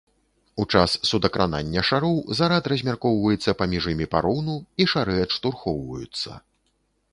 У 0.61 0.63
час 0.77 0.95
судакранання 1.09 1.83
шароў 1.89 2.15
зарад 2.39 2.69
размяркоўваецца 2.73 3.57
паміж 3.61 3.83
імі 3.93 4.09
пароўну, 4.17 4.57
і 4.81 4.91
шары 4.95 5.15
адштурхваюцца. 5.29 6.31